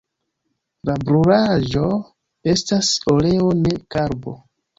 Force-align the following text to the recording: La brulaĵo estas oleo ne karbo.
La 0.89 0.95
brulaĵo 1.09 1.83
estas 2.55 2.91
oleo 3.15 3.53
ne 3.61 3.77
karbo. 3.99 4.37